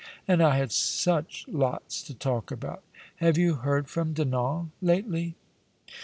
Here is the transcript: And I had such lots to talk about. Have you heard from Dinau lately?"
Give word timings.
And 0.27 0.41
I 0.41 0.57
had 0.57 0.71
such 0.71 1.45
lots 1.47 2.01
to 2.01 2.15
talk 2.15 2.49
about. 2.49 2.83
Have 3.17 3.37
you 3.37 3.57
heard 3.57 3.87
from 3.87 4.13
Dinau 4.15 4.69
lately?" 4.81 5.35